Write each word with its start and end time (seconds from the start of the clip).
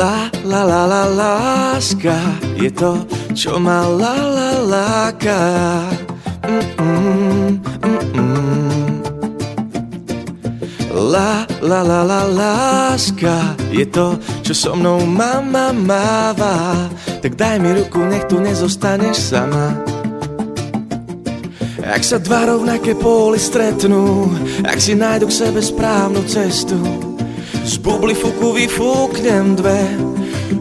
La, 0.00 0.30
la, 0.44 0.64
la, 0.64 0.86
la, 0.86 1.04
láska 1.04 2.16
je 2.56 2.72
to, 2.72 3.04
čo 3.36 3.60
ma 3.60 3.84
la, 3.84 4.16
la, 4.16 4.50
láka. 4.64 5.40
Mm-mm, 6.48 7.60
mm-mm. 7.84 9.04
La, 11.12 11.44
la, 11.60 11.80
la, 11.84 12.00
la, 12.00 12.24
láska 12.24 13.52
je 13.68 13.84
to, 13.92 14.16
čo 14.40 14.56
so 14.56 14.72
mnou 14.72 15.04
mama 15.04 15.68
máva. 15.68 16.88
Tak 17.20 17.36
daj 17.36 17.60
mi 17.60 17.76
ruku, 17.76 18.00
nech 18.00 18.24
tu 18.24 18.40
nezostaneš 18.40 19.36
sama. 19.36 19.84
Ak 21.84 22.00
sa 22.00 22.16
dva 22.16 22.48
rovnaké 22.48 22.96
póly 22.96 23.36
stretnú, 23.36 24.32
ak 24.64 24.80
si 24.80 24.96
nájdu 24.96 25.28
k 25.28 25.44
sebe 25.44 25.60
správnu 25.60 26.24
cestu, 26.24 27.09
z 27.70 27.78
bubly 27.78 28.18
fuku 28.18 28.50
vyfúknem 28.50 29.54
dve 29.54 29.78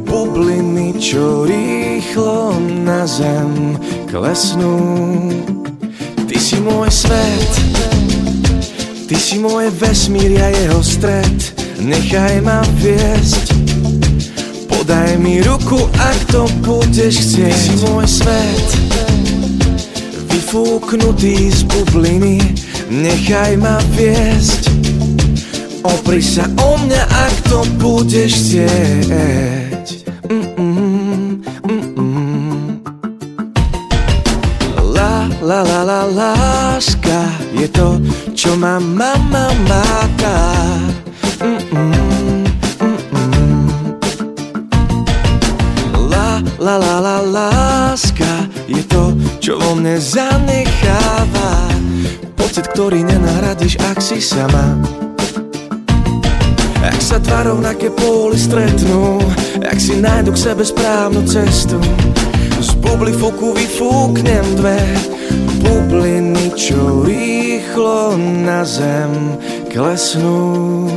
bubliny, 0.05 0.93
čo 1.01 1.41
rýchlo 1.41 2.53
na 2.85 3.01
zem 3.09 3.73
klesnú. 4.05 4.77
Ty 6.29 6.37
si 6.37 6.61
môj 6.61 6.85
svet, 6.93 7.53
ty 9.09 9.17
si 9.17 9.41
môj 9.41 9.73
vesmír 9.81 10.37
a 10.37 10.53
jeho 10.53 10.85
stred, 10.85 11.33
nechaj 11.81 12.45
ma 12.45 12.61
viesť. 12.77 13.57
Podaj 14.69 15.17
mi 15.17 15.41
ruku, 15.41 15.89
ak 15.97 16.29
to 16.29 16.45
budeš 16.61 17.25
chcieť. 17.25 17.49
Ty 17.49 17.57
si 17.57 17.73
môj 17.89 18.05
svet, 18.05 18.67
vyfúknutý 20.29 21.49
z 21.49 21.65
bubliny, 21.73 22.37
nechaj 22.93 23.57
ma 23.57 23.81
viesť. 23.97 24.78
Opri 25.89 26.21
sa 26.21 26.45
o 26.45 26.77
mňa, 26.77 27.03
ak 27.05 27.33
to 27.49 27.59
budeš 27.81 28.31
chcieť. 28.37 29.87
Mm-mm, 30.29 31.41
mm-mm. 31.65 32.85
La, 34.93 35.25
la, 35.41 35.59
la, 35.65 35.81
la, 35.81 36.01
láska 36.05 37.33
je 37.57 37.65
to, 37.73 37.97
čo 38.37 38.53
ma 38.53 38.77
mama 38.77 39.49
máta. 39.65 40.37
Mm-mm. 41.41 42.45
La, 46.05 46.37
la, 46.61 46.75
la, 46.77 46.95
la, 47.01 47.17
láska 47.25 48.45
je 48.69 48.85
to, 48.85 49.17
čo 49.41 49.57
vo 49.57 49.73
mne 49.73 49.97
zanecháva. 49.97 51.73
Pocit, 52.37 52.69
ktorý 52.77 53.01
nenahradíš, 53.01 53.81
ak 53.81 53.97
si 53.97 54.21
sama. 54.21 54.77
Ak 56.89 56.97
sa 56.97 57.21
dva 57.21 57.45
rovnaké 57.45 57.93
póly 57.93 58.33
stretnú 58.33 59.21
Ak 59.61 59.77
si 59.77 60.01
nájdu 60.01 60.33
k 60.33 60.41
sebe 60.49 60.65
správnu 60.65 61.21
cestu 61.29 61.77
Z 62.57 62.73
bubly 62.81 63.13
fuku 63.13 63.53
vyfúknem 63.53 64.57
dve 64.57 64.81
Bubliny, 65.61 66.49
čo 66.57 67.05
rýchlo 67.05 68.15
na 68.17 68.63
zem 68.63 69.37
klesnú. 69.69 70.89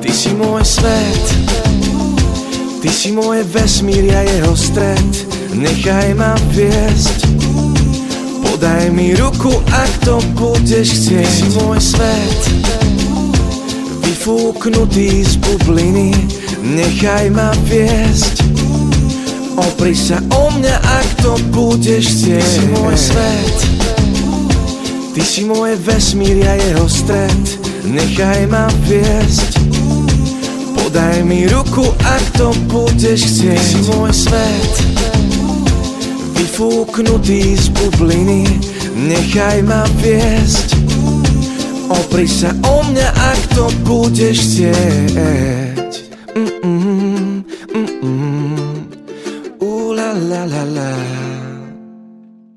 Ty 0.00 0.10
si 0.14 0.32
môj 0.32 0.64
svet 0.64 1.24
Ty 2.80 2.88
si 2.88 3.12
môj 3.12 3.44
vesmír 3.52 4.08
a 4.08 4.24
jeho 4.24 4.56
stred 4.56 5.34
Nechaj 5.54 6.18
ma 6.18 6.34
viesť. 6.50 7.30
Podaj 8.42 8.90
mi 8.90 9.14
ruku, 9.14 9.54
ak 9.70 9.92
to 10.02 10.18
budeš 10.34 10.98
chcieť. 10.98 11.22
Ty 11.22 11.30
si 11.30 11.46
môj 11.54 11.78
svet 11.78 12.40
vyfúknutý 14.14 15.26
z 15.26 15.34
bubliny 15.42 16.14
Nechaj 16.62 17.34
ma 17.34 17.50
viesť. 17.66 18.46
Opri 19.58 19.90
sa 19.90 20.22
o 20.30 20.54
mňa, 20.54 20.76
ak 20.78 21.08
to 21.18 21.34
budeš 21.50 22.14
chcieť. 22.14 22.38
Ty 22.38 22.46
si 22.46 22.64
môj 22.70 22.94
svet. 22.94 23.58
Ty 25.18 25.22
si 25.26 25.42
môj 25.50 25.74
vesmír 25.82 26.46
a 26.46 26.54
jeho 26.54 26.86
stred 26.86 27.42
Nechaj 27.90 28.46
ma 28.46 28.70
viesť. 28.86 29.50
Podaj 30.78 31.26
mi 31.26 31.50
ruku, 31.50 31.90
ak 32.06 32.24
to 32.38 32.54
budeš 32.70 33.26
chcieť. 33.26 33.58
Ty 33.58 33.66
si 33.66 33.78
môj 33.90 34.12
svet. 34.14 34.72
Vyfúknutý 36.38 37.58
z 37.58 37.66
bubliny 37.74 38.46
Nechaj 38.94 39.58
ma 39.66 39.82
viesť. 39.98 40.74
Opri 41.92 42.24
sa 42.24 42.48
o 42.64 42.80
mňa, 42.80 43.08
ak 43.34 43.42
to 43.50 43.64
budeš 43.82 44.38
chcieť. 44.46 45.92
La, 50.14 50.62
la. 50.62 50.90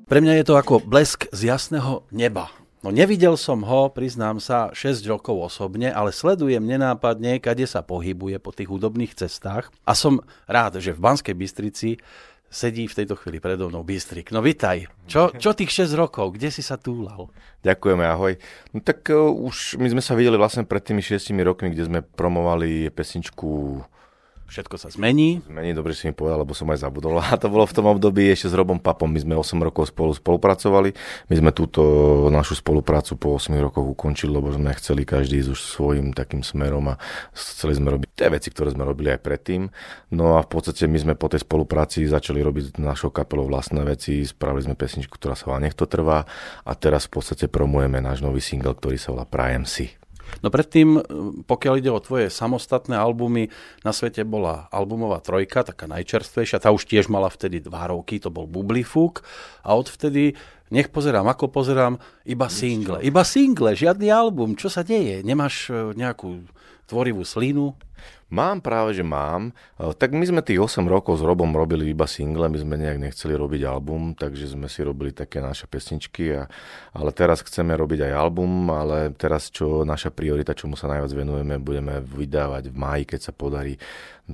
Pre 0.06 0.18
mňa 0.22 0.40
je 0.40 0.44
to 0.46 0.54
ako 0.54 0.78
blesk 0.86 1.26
z 1.34 1.50
jasného 1.50 2.06
neba. 2.14 2.48
No 2.86 2.94
nevidel 2.94 3.34
som 3.34 3.66
ho, 3.66 3.90
priznám 3.90 4.38
sa, 4.38 4.70
6 4.70 5.02
rokov 5.10 5.50
osobne, 5.50 5.90
ale 5.90 6.14
sledujem 6.14 6.62
nenápadne, 6.62 7.42
kade 7.42 7.66
sa 7.66 7.82
pohybuje 7.82 8.38
po 8.38 8.54
tých 8.54 8.70
hudobných 8.70 9.18
cestách 9.18 9.74
a 9.82 9.98
som 9.98 10.22
rád, 10.46 10.78
že 10.78 10.94
v 10.94 11.02
Banskej 11.02 11.34
Bystrici 11.34 11.98
sedí 12.48 12.88
v 12.88 12.96
tejto 13.04 13.14
chvíli 13.16 13.38
predo 13.44 13.68
mnou 13.68 13.84
Bystrik. 13.84 14.32
No 14.32 14.40
vitaj, 14.40 14.88
čo, 15.04 15.32
čo 15.36 15.52
tých 15.52 15.68
6 15.68 15.92
rokov, 15.94 16.36
kde 16.40 16.48
si 16.48 16.64
sa 16.64 16.80
túlal? 16.80 17.28
Ďakujeme, 17.60 18.04
ahoj. 18.08 18.40
No 18.72 18.80
tak 18.80 19.04
uh, 19.12 19.28
už 19.28 19.76
my 19.76 19.88
sme 19.92 20.02
sa 20.02 20.16
videli 20.16 20.40
vlastne 20.40 20.64
pred 20.64 20.80
tými 20.80 21.04
6 21.04 21.28
rokmi, 21.44 21.72
kde 21.72 21.84
sme 21.84 22.00
promovali 22.00 22.88
pesničku 22.88 23.80
Všetko 24.48 24.80
sa 24.80 24.88
zmení. 24.88 25.44
Zmení, 25.44 25.76
dobre 25.76 25.92
si 25.92 26.08
mi 26.08 26.16
povedal, 26.16 26.40
lebo 26.40 26.56
som 26.56 26.64
aj 26.72 26.80
zabudol. 26.80 27.20
A 27.20 27.36
to 27.36 27.52
bolo 27.52 27.68
v 27.68 27.76
tom 27.76 27.84
období 27.84 28.32
ešte 28.32 28.48
s 28.48 28.56
Robom 28.56 28.80
Papom. 28.80 29.12
My 29.12 29.20
sme 29.20 29.36
8 29.36 29.60
rokov 29.60 29.92
spolu 29.92 30.16
spolupracovali. 30.16 30.96
My 31.28 31.34
sme 31.36 31.52
túto 31.52 31.84
našu 32.32 32.56
spoluprácu 32.56 33.20
po 33.20 33.36
8 33.36 33.52
rokoch 33.60 33.84
ukončili, 33.84 34.32
lebo 34.32 34.48
sme 34.48 34.72
chceli 34.80 35.04
každý 35.04 35.44
už 35.44 35.60
svojím 35.60 36.16
takým 36.16 36.40
smerom 36.40 36.96
a 36.96 36.98
chceli 37.36 37.76
sme 37.76 37.92
robiť 37.92 38.08
tie 38.16 38.32
veci, 38.32 38.48
ktoré 38.48 38.72
sme 38.72 38.88
robili 38.88 39.12
aj 39.12 39.20
predtým. 39.20 39.68
No 40.16 40.40
a 40.40 40.42
v 40.42 40.48
podstate 40.48 40.88
my 40.88 40.96
sme 40.96 41.12
po 41.12 41.28
tej 41.28 41.44
spolupráci 41.44 42.08
začali 42.08 42.40
robiť 42.40 42.80
našou 42.80 43.12
kapelou 43.12 43.52
vlastné 43.52 43.84
veci. 43.84 44.24
Spravili 44.24 44.64
sme 44.64 44.80
pesničku, 44.80 45.20
ktorá 45.20 45.36
sa 45.36 45.52
volá 45.52 45.60
Nech 45.60 45.76
to 45.76 45.84
trvá 45.84 46.24
a 46.64 46.72
teraz 46.72 47.04
v 47.04 47.20
podstate 47.20 47.52
promujeme 47.52 48.00
náš 48.00 48.24
nový 48.24 48.40
single, 48.40 48.72
ktorý 48.72 48.96
sa 48.96 49.12
volá 49.12 49.28
Prajem 49.28 49.68
si. 49.68 49.92
No 50.44 50.48
predtým, 50.52 51.02
pokiaľ 51.44 51.74
ide 51.78 51.90
o 51.92 52.02
tvoje 52.02 52.30
samostatné 52.30 52.94
albumy, 52.94 53.50
na 53.82 53.90
svete 53.90 54.22
bola 54.22 54.70
albumová 54.70 55.18
trojka, 55.24 55.66
taká 55.66 55.90
najčerstvejšia, 55.90 56.62
tá 56.62 56.70
už 56.70 56.86
tiež 56.86 57.10
mala 57.10 57.28
vtedy 57.32 57.64
dva 57.64 57.90
roky, 57.90 58.22
to 58.22 58.30
bol 58.30 58.46
Bublifúk 58.46 59.26
a 59.64 59.74
odvtedy 59.74 60.38
nech 60.68 60.92
pozerám, 60.92 61.24
ako 61.32 61.48
pozerám, 61.48 61.96
iba 62.28 62.46
single. 62.52 63.00
Iba 63.00 63.24
single, 63.24 63.72
žiadny 63.72 64.12
album. 64.12 64.52
Čo 64.52 64.68
sa 64.68 64.84
deje? 64.84 65.24
Nemáš 65.24 65.72
e, 65.72 65.96
nejakú 65.96 66.44
tvorivú 66.88 67.20
slinu? 67.22 67.76
Mám 68.28 68.60
práve, 68.60 68.92
že 68.92 69.04
mám. 69.04 69.56
E, 69.80 69.92
tak 69.96 70.12
my 70.12 70.20
sme 70.24 70.40
tých 70.44 70.60
8 70.60 70.84
rokov 70.84 71.20
s 71.20 71.24
Robom 71.24 71.48
robili 71.52 71.92
iba 71.92 72.04
single, 72.04 72.52
my 72.52 72.60
sme 72.60 72.76
nejak 72.76 73.00
nechceli 73.00 73.32
robiť 73.32 73.64
album, 73.64 74.12
takže 74.12 74.52
sme 74.52 74.68
si 74.68 74.84
robili 74.84 75.16
také 75.16 75.40
naše 75.40 75.64
pesničky, 75.64 76.36
a, 76.36 76.44
ale 76.92 77.10
teraz 77.16 77.40
chceme 77.40 77.72
robiť 77.72 78.08
aj 78.08 78.12
album, 78.12 78.68
ale 78.68 79.16
teraz 79.16 79.48
čo 79.48 79.84
naša 79.84 80.12
priorita, 80.12 80.56
čomu 80.56 80.76
sa 80.76 80.92
najviac 80.92 81.12
venujeme, 81.12 81.56
budeme 81.56 82.04
vydávať 82.04 82.68
v 82.68 82.76
máji, 82.76 83.02
keď 83.16 83.20
sa 83.20 83.32
podarí 83.32 83.80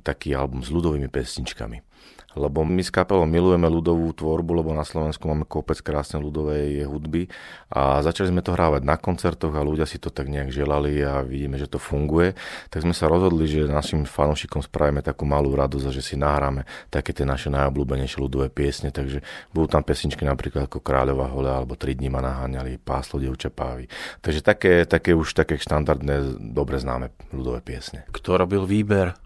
taký 0.03 0.35
album 0.35 0.67
s 0.67 0.75
ľudovými 0.75 1.07
pesničkami 1.07 1.94
lebo 2.35 2.67
my 2.67 2.83
s 2.83 2.91
kapelou 2.91 3.25
milujeme 3.25 3.67
ľudovú 3.71 4.11
tvorbu, 4.11 4.63
lebo 4.63 4.71
na 4.75 4.83
Slovensku 4.83 5.23
máme 5.31 5.47
kopec 5.47 5.79
krásnej 5.81 6.19
ľudovej 6.19 6.83
hudby 6.87 7.31
a 7.71 8.03
začali 8.03 8.35
sme 8.35 8.43
to 8.43 8.55
hrávať 8.55 8.83
na 8.83 8.99
koncertoch 8.99 9.55
a 9.55 9.63
ľudia 9.63 9.87
si 9.87 10.03
to 10.03 10.11
tak 10.11 10.27
nejak 10.27 10.51
želali 10.51 10.99
a 11.03 11.23
vidíme, 11.23 11.57
že 11.57 11.71
to 11.71 11.79
funguje. 11.79 12.35
Tak 12.75 12.83
sme 12.83 12.95
sa 12.95 13.07
rozhodli, 13.07 13.47
že 13.47 13.71
našim 13.71 14.03
fanúšikom 14.03 14.67
spravíme 14.67 15.01
takú 15.01 15.25
malú 15.25 15.55
radosť 15.55 15.95
že 15.95 16.03
si 16.03 16.15
nahráme 16.19 16.67
také 16.91 17.15
tie 17.15 17.23
naše 17.23 17.55
najobľúbenejšie 17.55 18.19
ľudové 18.19 18.51
piesne, 18.51 18.91
takže 18.91 19.23
budú 19.55 19.71
tam 19.71 19.87
pesničky 19.87 20.27
napríklad 20.27 20.67
ako 20.67 20.83
Kráľová 20.83 21.31
hole 21.31 21.51
alebo 21.51 21.79
Tri 21.79 21.95
dní 21.95 22.11
ma 22.11 22.19
naháňali, 22.19 22.83
Páslo 22.83 23.23
dievča 23.23 23.55
pávy. 23.55 23.87
Takže 24.21 24.43
také, 24.43 24.73
také 24.91 25.15
už 25.15 25.39
také 25.39 25.55
štandardné, 25.55 26.43
dobre 26.51 26.83
známe 26.83 27.15
ľudové 27.31 27.63
piesne. 27.63 28.03
Kto 28.11 28.43
robil 28.43 28.67
výber? 28.67 29.24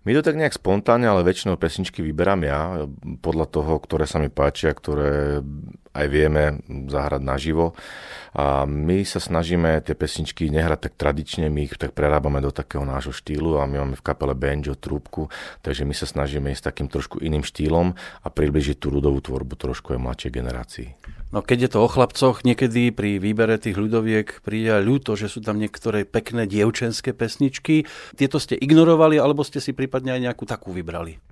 My 0.00 0.16
to 0.16 0.24
tak 0.24 0.40
nejak 0.40 0.56
spontánne, 0.56 1.04
ale 1.04 1.26
väčšinou 1.28 1.60
pesničky 1.60 2.00
vyberám 2.00 2.40
ja, 2.48 2.88
podľa 3.20 3.46
toho, 3.52 3.76
ktoré 3.84 4.08
sa 4.08 4.16
mi 4.16 4.32
páčia, 4.32 4.72
ktoré 4.72 5.44
aj 5.90 6.06
vieme 6.06 6.62
zahrať 6.68 7.22
naživo. 7.22 7.74
A 8.30 8.62
my 8.62 9.02
sa 9.02 9.18
snažíme 9.18 9.82
tie 9.82 9.98
pesničky 9.98 10.54
nehrať 10.54 10.86
tak 10.86 10.94
tradične, 10.94 11.50
my 11.50 11.66
ich 11.66 11.74
tak 11.74 11.98
prerábame 11.98 12.38
do 12.38 12.54
takého 12.54 12.86
nášho 12.86 13.10
štýlu 13.10 13.58
a 13.58 13.66
my 13.66 13.82
máme 13.82 13.96
v 13.98 14.06
kapele 14.06 14.38
banjo, 14.38 14.78
trúbku, 14.78 15.26
takže 15.66 15.82
my 15.82 15.90
sa 15.90 16.06
snažíme 16.06 16.54
ísť 16.54 16.70
takým 16.70 16.86
trošku 16.86 17.18
iným 17.18 17.42
štýlom 17.42 17.98
a 17.98 18.28
približiť 18.30 18.78
tú 18.78 18.94
ľudovú 18.94 19.18
tvorbu 19.18 19.58
trošku 19.58 19.98
aj 19.98 20.02
mladšej 20.02 20.30
generácii. 20.30 20.88
No 21.30 21.46
keď 21.46 21.58
je 21.66 21.70
to 21.74 21.78
o 21.82 21.88
chlapcoch, 21.90 22.42
niekedy 22.42 22.90
pri 22.90 23.22
výbere 23.22 23.54
tých 23.54 23.78
ľudoviek 23.78 24.42
príde 24.42 24.82
ľúto, 24.82 25.14
že 25.14 25.30
sú 25.30 25.38
tam 25.38 25.62
niektoré 25.62 26.02
pekné 26.02 26.50
dievčenské 26.50 27.14
pesničky. 27.14 27.86
Tieto 28.18 28.42
ste 28.42 28.58
ignorovali, 28.58 29.14
alebo 29.14 29.46
ste 29.46 29.62
si 29.62 29.70
prípadne 29.70 30.10
aj 30.10 30.20
nejakú 30.26 30.42
takú 30.42 30.74
vybrali? 30.74 31.22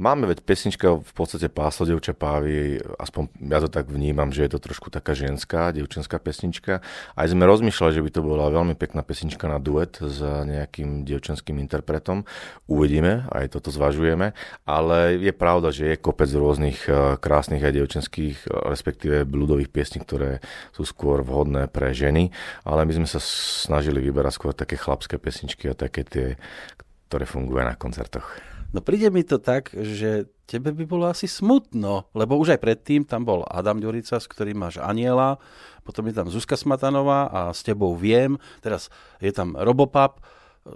Máme 0.00 0.24
veď 0.24 0.40
pesnička 0.40 1.04
v 1.04 1.12
podstate 1.12 1.52
Páslo 1.52 1.84
devča 1.84 2.16
pávy, 2.16 2.80
aspoň 2.96 3.28
ja 3.44 3.60
to 3.60 3.68
tak 3.68 3.92
vnímam, 3.92 4.32
že 4.32 4.48
je 4.48 4.56
to 4.56 4.64
trošku 4.64 4.88
taká 4.88 5.12
ženská, 5.12 5.68
devčenská 5.68 6.16
pesnička. 6.16 6.80
Aj 7.12 7.26
sme 7.28 7.44
rozmýšľali, 7.44 8.00
že 8.00 8.00
by 8.00 8.10
to 8.16 8.24
bola 8.24 8.48
veľmi 8.48 8.72
pekná 8.72 9.04
pesnička 9.04 9.52
na 9.52 9.60
duet 9.60 10.00
s 10.00 10.16
nejakým 10.24 11.04
devčenským 11.04 11.60
interpretom. 11.60 12.24
Uvidíme, 12.72 13.28
aj 13.36 13.52
toto 13.52 13.68
zvažujeme, 13.68 14.32
ale 14.64 15.20
je 15.20 15.32
pravda, 15.36 15.68
že 15.68 15.92
je 15.92 16.00
kopec 16.00 16.32
rôznych 16.32 16.88
e, 16.88 17.20
krásnych 17.20 17.60
aj 17.60 17.76
devčenských, 17.76 18.48
e, 18.48 18.72
respektíve 18.72 19.28
bludových 19.28 19.68
piesní, 19.68 20.00
ktoré 20.00 20.40
sú 20.72 20.88
skôr 20.88 21.20
vhodné 21.20 21.68
pre 21.68 21.92
ženy, 21.92 22.32
ale 22.64 22.88
my 22.88 23.04
sme 23.04 23.08
sa 23.12 23.20
snažili 23.20 24.00
vyberať 24.00 24.32
skôr 24.40 24.56
také 24.56 24.80
chlapské 24.80 25.20
pesničky 25.20 25.68
a 25.68 25.76
také 25.76 26.00
tie, 26.08 26.40
ktoré 27.12 27.28
fungujú 27.28 27.60
na 27.60 27.76
koncertoch. 27.76 28.52
No 28.72 28.80
príde 28.80 29.12
mi 29.12 29.20
to 29.20 29.36
tak, 29.36 29.68
že 29.76 30.32
tebe 30.48 30.72
by 30.72 30.84
bolo 30.88 31.04
asi 31.04 31.28
smutno, 31.28 32.08
lebo 32.16 32.40
už 32.40 32.56
aj 32.56 32.60
predtým 32.64 33.04
tam 33.04 33.28
bol 33.28 33.44
Adam 33.44 33.76
Ďurica, 33.76 34.16
s 34.16 34.24
ktorým 34.24 34.56
máš 34.56 34.80
Aniela, 34.80 35.36
potom 35.84 36.08
je 36.08 36.16
tam 36.16 36.32
Zuzka 36.32 36.56
Smatanová 36.56 37.28
a 37.28 37.40
s 37.52 37.60
tebou 37.60 37.92
viem, 37.92 38.40
teraz 38.64 38.88
je 39.20 39.28
tam 39.28 39.52
Robopap, 39.60 40.24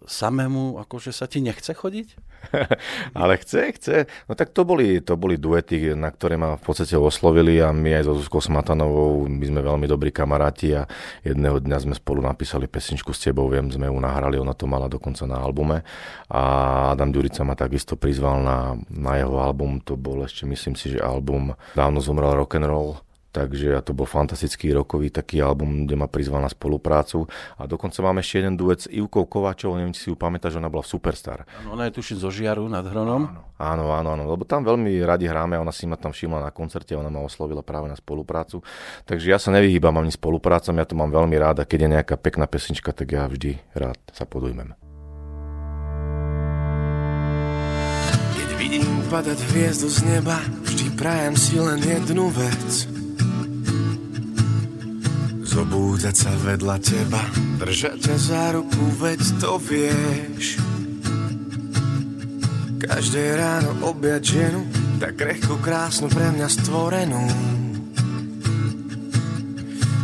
samému, 0.05 0.83
akože 0.83 1.15
sa 1.15 1.31
ti 1.31 1.39
nechce 1.41 1.73
chodiť? 1.73 2.19
Ale 3.21 3.37
chce, 3.41 3.73
chce. 3.77 3.97
No 4.29 4.35
tak 4.35 4.51
to 4.51 4.65
boli, 4.67 5.01
to 5.01 5.17
boli 5.17 5.39
duety, 5.41 5.95
na 5.95 6.11
ktoré 6.11 6.37
ma 6.37 6.59
v 6.59 6.63
podstate 6.63 6.99
oslovili 6.99 7.63
a 7.63 7.71
my 7.71 8.01
aj 8.01 8.11
so 8.11 8.13
Zuzkou 8.19 8.43
Smatanovou, 8.43 9.25
my 9.31 9.45
sme 9.45 9.61
veľmi 9.63 9.87
dobrí 9.89 10.11
kamaráti 10.11 10.77
a 10.77 10.85
jedného 11.23 11.63
dňa 11.63 11.77
sme 11.83 11.95
spolu 11.95 12.21
napísali 12.21 12.67
pesničku 12.67 13.15
s 13.15 13.23
tebou, 13.25 13.49
viem, 13.49 13.71
sme 13.71 13.89
ju 13.89 13.97
nahrali, 13.97 14.37
ona 14.37 14.53
to 14.53 14.69
mala 14.69 14.91
dokonca 14.91 15.25
na 15.25 15.41
albume 15.41 15.87
a 16.29 16.43
Adam 16.93 17.15
Ďurica 17.15 17.47
ma 17.47 17.55
takisto 17.55 17.95
prizval 17.95 18.43
na, 18.43 18.75
na 18.91 19.13
jeho 19.17 19.39
album, 19.39 19.79
to 19.81 19.95
bol 19.95 20.21
ešte 20.27 20.45
myslím 20.45 20.75
si, 20.75 20.97
že 20.97 21.01
album 21.01 21.55
Dávno 21.79 22.03
zomrel 22.03 22.35
rock'n'roll 22.35 23.06
Takže 23.37 23.85
to 23.85 23.93
bol 23.93 24.09
fantastický 24.09 24.73
rokový 24.73 25.13
taký 25.13 25.45
album, 25.45 25.85
kde 25.85 25.93
ma 25.93 26.09
prizval 26.09 26.41
na 26.41 26.49
spoluprácu. 26.49 27.29
A 27.61 27.69
dokonca 27.69 28.01
mám 28.01 28.17
ešte 28.25 28.41
jeden 28.41 28.57
duet 28.57 28.81
s 28.81 28.89
Ivkou 28.89 29.29
Kovačovou, 29.29 29.77
neviem, 29.77 29.93
či 29.93 30.01
si 30.01 30.09
ju 30.09 30.17
pamätáš, 30.17 30.57
ona 30.57 30.73
bola 30.73 30.81
v 30.81 30.97
Superstar. 30.97 31.45
Ano, 31.61 31.77
ona 31.77 31.85
je 31.85 32.01
tuším 32.01 32.17
zo 32.17 32.33
Žiaru 32.33 32.65
nad 32.65 32.89
Hronom. 32.89 33.29
Áno, 33.61 33.93
áno, 33.93 34.09
áno, 34.17 34.25
lebo 34.25 34.49
tam 34.49 34.65
veľmi 34.65 35.05
radi 35.05 35.29
hráme, 35.29 35.61
ona 35.61 35.69
si 35.69 35.85
ma 35.85 36.01
tam 36.01 36.17
všimla 36.17 36.49
na 36.49 36.51
koncerte, 36.53 36.97
ona 36.97 37.13
ma 37.13 37.21
oslovila 37.21 37.61
práve 37.61 37.93
na 37.93 37.97
spoluprácu. 37.97 38.65
Takže 39.05 39.29
ja 39.29 39.37
sa 39.37 39.53
nevyhýbam 39.53 40.01
ani 40.01 40.17
spoluprácom, 40.17 40.73
ja 40.73 40.89
to 40.89 40.97
mám 40.97 41.13
veľmi 41.13 41.37
rád 41.37 41.61
a 41.61 41.69
keď 41.69 41.79
je 41.85 41.93
nejaká 41.93 42.17
pekná 42.17 42.49
pesnička, 42.49 42.97
tak 42.97 43.13
ja 43.13 43.29
vždy 43.29 43.61
rád 43.77 44.01
sa 44.17 44.25
podujmem. 44.25 44.73
Keď 48.33 48.49
vidím 48.57 48.89
padať 49.13 49.45
hviezdu 49.53 49.93
z 49.93 50.01
neba, 50.09 50.41
vždy 50.65 50.97
prajem 50.97 51.37
si 51.37 51.61
len 51.61 51.81
jednu 51.85 52.33
vec– 52.33 52.73
Zobúdzať 55.57 56.13
sa 56.13 56.37
vedľa 56.37 56.77
teba, 56.85 57.33
držať 57.57 57.97
ťa 57.97 58.17
za 58.21 58.45
ruku, 58.53 58.93
veď 59.01 59.21
to 59.41 59.57
vieš. 59.57 60.61
Každé 62.77 63.41
ráno 63.41 63.73
objať 63.89 64.37
ženu, 64.37 64.69
tak 65.01 65.17
krehko 65.17 65.57
krásnu 65.65 66.13
pre 66.13 66.29
mňa 66.37 66.49
stvorenú. 66.53 67.25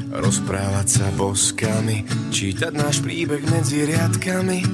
Rozprávať 0.09 0.87
sa 0.89 1.13
boskami, 1.21 2.09
čítať 2.33 2.73
náš 2.73 3.05
príbeh 3.05 3.45
medzi 3.53 3.85
riadkami. 3.85 4.65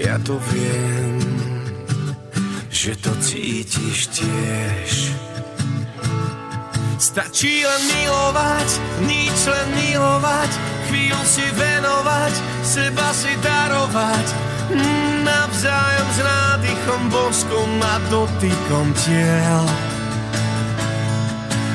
Ja 0.00 0.16
to 0.24 0.40
viem, 0.48 1.20
že 2.72 2.96
to 3.04 3.12
cítiš 3.20 4.08
tiež. 4.16 5.19
Stačí 7.00 7.64
len 7.64 7.82
milovať, 7.96 8.68
nič 9.08 9.48
len 9.48 9.68
milovať, 9.72 10.52
chvíľu 10.84 11.24
si 11.24 11.48
venovať, 11.56 12.34
seba 12.60 13.08
si 13.16 13.32
darovať. 13.40 14.26
Mm, 14.68 15.24
navzájom 15.24 16.08
s 16.12 16.18
nádychom, 16.20 17.02
boskom 17.08 17.72
a 17.80 17.96
dotykom 18.12 18.92
tiel. 19.00 19.64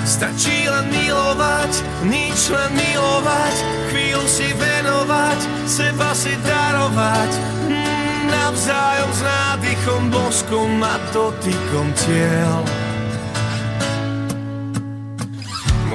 Stačí 0.06 0.70
len 0.70 0.94
milovať, 0.94 1.74
nič 2.06 2.54
len 2.54 2.70
milovať, 2.78 3.56
chvíľu 3.90 4.30
si 4.30 4.54
venovať, 4.54 5.40
seba 5.66 6.14
si 6.14 6.38
darovať. 6.46 7.32
Mm, 7.66 8.30
navzájom 8.30 9.10
s 9.10 9.22
nádychom, 9.26 10.02
boskom 10.14 10.86
a 10.86 11.02
dotykom 11.10 11.90
tiel. 11.98 12.85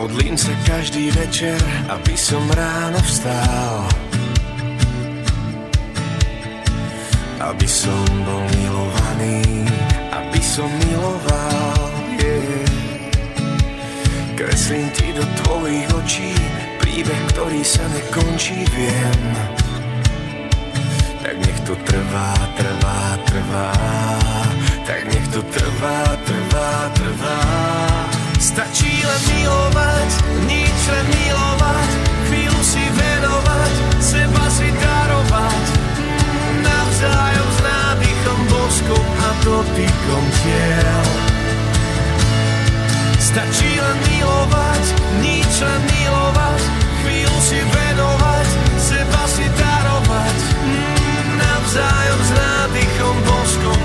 Modlím 0.00 0.32
sa 0.32 0.56
každý 0.64 1.12
večer, 1.12 1.60
aby 1.92 2.16
som 2.16 2.40
ráno 2.56 2.96
vstal. 3.04 3.84
Aby 7.36 7.68
som 7.68 8.00
bol 8.24 8.40
milovaný, 8.56 9.68
aby 10.08 10.40
som 10.40 10.72
miloval. 10.88 11.84
Yeah. 12.16 12.64
Kreslím 14.40 14.88
ti 14.96 15.12
do 15.12 15.20
tvojich 15.44 15.84
očí 15.92 16.32
príbeh, 16.80 17.22
ktorý 17.36 17.60
sa 17.60 17.84
nekončí, 17.92 18.56
viem. 18.72 19.20
Tak 21.20 21.34
nech 21.44 21.60
to 21.68 21.76
trvá, 21.76 22.32
trvá, 22.56 23.00
trvá. 23.28 23.68
Tak 24.88 25.00
nech 25.12 25.26
to 25.28 25.44
trvá, 25.44 26.00
trvá, 26.24 26.72
trvá. 26.96 27.40
Stačí 28.40 28.89
milovať, 29.28 30.10
nič 30.48 30.80
si 32.70 32.84
venovať, 32.86 33.74
seba 33.98 34.46
si 34.52 34.68
darovať. 34.70 35.66
Navzájom 36.62 37.48
s 37.50 37.58
nádychom, 37.66 38.40
boskom 38.46 39.06
a 39.18 39.28
dotykom 39.42 40.24
tiel. 40.44 41.06
Stačí 43.18 43.70
len 43.78 43.98
milovať, 44.06 44.84
nič 45.22 45.52
len 45.62 45.82
milovať, 45.82 46.62
chvíľu 47.02 47.38
si 47.42 47.58
venovať, 47.58 48.48
seba 48.78 49.22
si 49.26 49.46
darovať. 49.50 50.38
Navzájom 51.40 52.20
s 52.20 52.30
nádychom, 52.34 53.16
boskom 53.26 53.79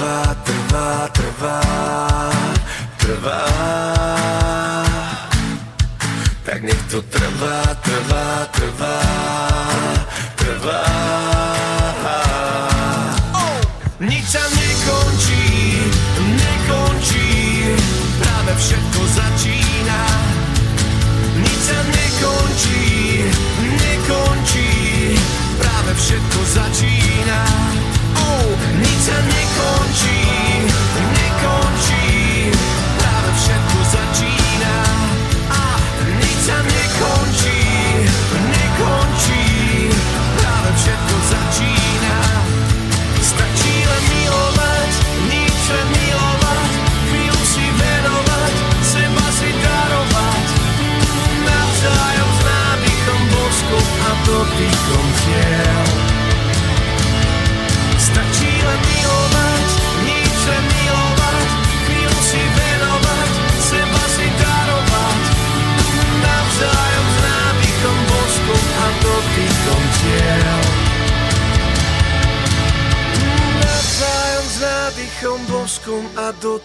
trvá, 0.00 0.34
trvá, 0.44 1.08
trvá, 1.12 1.60
trvá. 2.96 3.44
Tak 6.44 6.62
nech 6.62 6.82
to 6.90 7.02
trvá, 7.02 7.74
trvá, 7.84 8.39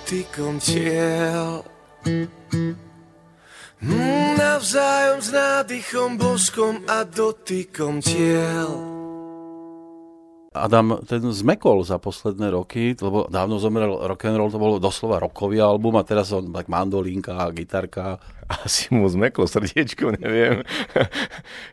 dotykom 0.05 0.61
tiel. 0.61 1.65
Mm, 3.81 4.37
navzájom 4.37 5.17
s 5.17 5.33
nádychom, 5.33 6.21
boskom 6.21 6.77
a 6.85 7.01
dotykom 7.09 8.05
tiel. 8.05 8.69
Adam 10.53 11.01
ten 11.09 11.25
zmekol 11.25 11.81
za 11.81 11.97
posledné 11.97 12.53
roky, 12.53 12.93
lebo 12.93 13.25
dávno 13.33 13.57
zomrel 13.57 14.05
rock 14.05 14.29
and 14.29 14.37
roll, 14.37 14.53
to 14.53 14.61
bolo 14.61 14.77
doslova 14.77 15.17
rokový 15.17 15.57
album 15.57 15.97
a 15.97 16.05
teraz 16.05 16.29
on 16.29 16.53
tak 16.53 16.69
mandolínka, 16.69 17.49
gitarka. 17.57 18.21
Asi 18.45 18.93
mu 18.93 19.09
zmeklo 19.09 19.49
srdiečko, 19.49 20.13
neviem. 20.21 20.61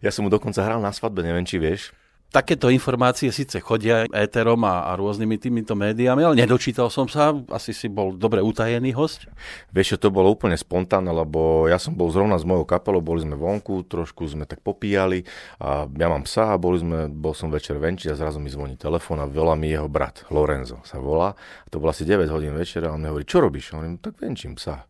ja 0.01 0.09
som 0.09 0.25
mu 0.25 0.33
dokonca 0.33 0.65
hral 0.65 0.81
na 0.81 0.89
svadbe, 0.89 1.21
neviem, 1.21 1.45
či 1.45 1.61
vieš. 1.61 1.93
Takéto 2.33 2.73
informácie 2.73 3.29
síce 3.29 3.61
chodia 3.61 4.09
éterom 4.09 4.65
a, 4.65 4.89
a 4.89 4.97
rôznymi 4.97 5.37
týmito 5.37 5.77
médiami, 5.77 6.25
ale 6.25 6.41
nedočítal 6.41 6.89
som 6.89 7.05
sa, 7.05 7.37
asi 7.53 7.77
si 7.77 7.93
bol 7.93 8.17
dobre 8.17 8.41
utajený 8.41 8.97
host. 8.97 9.29
Vieš, 9.69 10.01
to 10.01 10.09
bolo 10.09 10.33
úplne 10.33 10.57
spontánne, 10.57 11.13
lebo 11.13 11.69
ja 11.69 11.77
som 11.77 11.93
bol 11.93 12.09
zrovna 12.09 12.41
s 12.41 12.49
mojou 12.49 12.65
kapelou, 12.65 13.05
boli 13.05 13.21
sme 13.21 13.37
vonku, 13.37 13.85
trošku 13.85 14.25
sme 14.25 14.49
tak 14.49 14.65
popíjali 14.65 15.29
a 15.61 15.85
ja 15.85 16.09
mám 16.09 16.25
psa 16.25 16.57
a 16.57 16.57
boli 16.57 16.81
sme, 16.81 17.13
bol 17.13 17.37
som 17.37 17.53
večer 17.53 17.77
venčiť 17.77 18.17
a 18.17 18.17
zrazu 18.17 18.41
mi 18.41 18.49
zvoní 18.49 18.81
telefón 18.81 19.21
a 19.21 19.29
volá 19.29 19.53
mi 19.53 19.69
jeho 19.69 19.93
brat, 19.93 20.25
Lorenzo 20.33 20.81
sa 20.89 20.97
volá. 20.97 21.37
A 21.37 21.69
to 21.69 21.85
bolo 21.85 21.93
asi 21.93 22.09
9 22.09 22.33
hodín 22.33 22.57
večera 22.57 22.89
a 22.89 22.97
on 22.97 23.05
mi 23.05 23.13
hovorí, 23.13 23.29
čo 23.29 23.45
robíš? 23.45 23.77
Hovorím, 23.77 24.01
tak 24.01 24.17
venčím 24.17 24.57
psa 24.57 24.89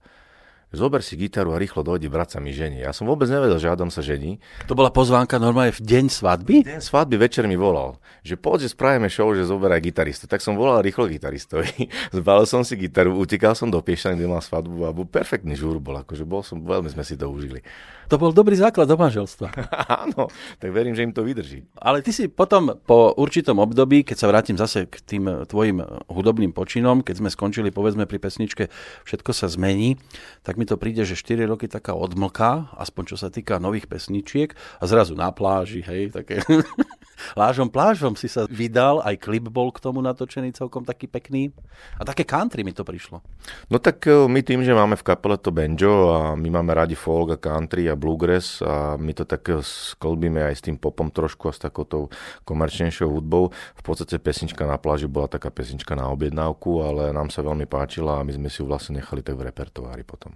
zober 0.73 1.05
si 1.05 1.15
gitaru 1.21 1.53
a 1.55 1.61
rýchlo 1.61 1.85
dojde, 1.85 2.09
brat 2.09 2.33
sa 2.33 2.41
mi 2.41 2.51
žení. 2.51 2.81
Ja 2.83 2.97
som 2.97 3.05
vôbec 3.05 3.29
nevedel, 3.29 3.61
že 3.61 3.69
Adam 3.69 3.93
sa 3.93 4.01
žení. 4.01 4.41
To 4.67 4.75
bola 4.75 4.89
pozvánka 4.89 5.37
normálne 5.37 5.77
v 5.77 5.85
deň 5.85 6.05
svadby? 6.09 6.57
Deň 6.65 6.81
svadby 6.81 7.17
večer 7.21 7.45
mi 7.45 7.55
volal, 7.55 8.01
že 8.25 8.41
poď, 8.41 8.67
že 8.67 8.75
spravíme 8.75 9.13
show, 9.13 9.29
že 9.37 9.45
zoberaj 9.45 9.85
gitaristu. 9.85 10.25
Tak 10.25 10.41
som 10.41 10.57
volal 10.57 10.81
rýchlo 10.81 11.07
gitaristovi. 11.07 11.93
Zbalil 12.17 12.49
som 12.49 12.65
si 12.65 12.81
gitaru, 12.81 13.15
utekal 13.15 13.53
som 13.53 13.69
do 13.69 13.79
Piešťany, 13.79 14.17
kde 14.17 14.29
mal 14.33 14.41
svadbu 14.41 14.89
a 14.89 14.91
bol 14.91 15.05
perfektný 15.05 15.55
žúr 15.55 15.79
bol, 15.79 16.01
akože 16.01 16.25
bol 16.25 16.41
som, 16.41 16.65
veľmi 16.65 16.89
sme 16.89 17.05
si 17.05 17.15
to 17.15 17.29
užili. 17.29 17.61
To 18.13 18.21
bol 18.21 18.29
dobrý 18.29 18.53
základ 18.53 18.85
do 18.85 19.01
manželstva. 19.01 19.49
Áno, 20.05 20.29
tak 20.61 20.69
verím, 20.69 20.93
že 20.93 21.01
im 21.01 21.17
to 21.17 21.25
vydrží. 21.25 21.65
Ale 21.81 22.05
ty 22.05 22.13
si 22.13 22.29
potom 22.29 22.77
po 22.85 23.17
určitom 23.17 23.57
období, 23.57 24.05
keď 24.05 24.17
sa 24.21 24.29
vrátim 24.29 24.61
zase 24.61 24.85
k 24.85 25.01
tým 25.01 25.49
tvojim 25.49 25.81
hudobným 26.13 26.53
počinom, 26.53 27.01
keď 27.01 27.25
sme 27.25 27.33
skončili 27.33 27.73
povedzme 27.73 28.05
pri 28.05 28.21
pesničke 28.21 28.69
Všetko 29.09 29.33
sa 29.33 29.49
zmení, 29.49 29.97
tak 30.45 30.61
mi 30.63 30.65
to 30.71 30.79
príde, 30.79 31.03
že 31.03 31.19
4 31.19 31.51
roky 31.51 31.67
taká 31.67 31.99
odmlka, 31.99 32.71
aspoň 32.79 33.03
čo 33.11 33.17
sa 33.19 33.35
týka 33.35 33.59
nových 33.59 33.91
pesničiek 33.91 34.55
a 34.79 34.87
zrazu 34.87 35.19
na 35.19 35.35
pláži, 35.35 35.83
hej, 35.83 36.15
také 36.15 36.39
Lážom 37.39 37.71
plážom 37.71 38.19
si 38.19 38.27
sa 38.27 38.45
vydal, 38.51 39.01
aj 39.03 39.23
klip 39.23 39.47
bol 39.49 39.71
k 39.71 39.83
tomu 39.83 40.03
natočený 40.03 40.53
celkom 40.55 40.83
taký 40.83 41.07
pekný. 41.07 41.55
A 41.99 42.03
také 42.03 42.27
country 42.27 42.67
mi 42.67 42.75
to 42.75 42.83
prišlo. 42.83 43.23
No 43.71 43.79
tak 43.79 44.05
e, 44.07 44.27
my 44.27 44.41
tým, 44.43 44.67
že 44.67 44.75
máme 44.75 44.99
v 44.99 45.07
kapele 45.07 45.39
to 45.39 45.55
banjo 45.55 46.13
a 46.13 46.19
my 46.35 46.49
máme 46.51 46.75
radi 46.75 46.99
folk 46.99 47.35
a 47.35 47.39
country 47.39 47.87
a 47.87 47.99
bluegrass 47.99 48.61
a 48.63 48.99
my 48.99 49.13
to 49.15 49.25
tak 49.25 49.47
e, 49.49 49.63
sklbíme 49.63 50.43
aj 50.43 50.55
s 50.59 50.63
tým 50.67 50.77
popom 50.79 51.09
trošku 51.11 51.49
a 51.51 51.55
s 51.55 51.63
takouto 51.63 52.11
komerčnejšou 52.45 53.09
hudbou. 53.09 53.55
V 53.79 53.83
podstate 53.83 54.19
pesnička 54.19 54.67
na 54.67 54.77
pláži 54.77 55.07
bola 55.07 55.31
taká 55.31 55.49
pesnička 55.49 55.95
na 55.95 56.11
objednávku, 56.11 56.83
ale 56.83 57.15
nám 57.15 57.31
sa 57.31 57.45
veľmi 57.47 57.67
páčila 57.71 58.21
a 58.21 58.27
my 58.27 58.33
sme 58.35 58.49
si 58.51 58.61
ju 58.61 58.67
vlastne 58.67 58.99
nechali 58.99 59.23
tak 59.23 59.39
v 59.39 59.47
repertoári 59.49 60.03
potom. 60.03 60.35